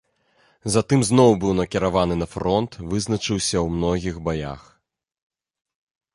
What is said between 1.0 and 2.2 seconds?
зноў быў накіраваны